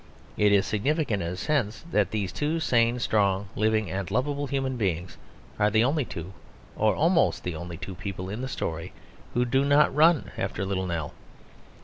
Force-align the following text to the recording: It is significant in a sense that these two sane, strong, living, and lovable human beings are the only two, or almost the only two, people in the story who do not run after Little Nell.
It 0.35 0.51
is 0.51 0.65
significant 0.65 1.21
in 1.21 1.27
a 1.27 1.35
sense 1.35 1.85
that 1.91 2.09
these 2.09 2.31
two 2.31 2.59
sane, 2.59 2.97
strong, 2.97 3.49
living, 3.55 3.91
and 3.91 4.09
lovable 4.09 4.47
human 4.47 4.75
beings 4.75 5.15
are 5.59 5.69
the 5.69 5.83
only 5.83 6.05
two, 6.05 6.33
or 6.75 6.95
almost 6.95 7.43
the 7.43 7.53
only 7.55 7.77
two, 7.77 7.93
people 7.93 8.27
in 8.27 8.41
the 8.41 8.47
story 8.47 8.93
who 9.35 9.45
do 9.45 9.63
not 9.63 9.93
run 9.93 10.31
after 10.39 10.65
Little 10.65 10.87
Nell. 10.87 11.13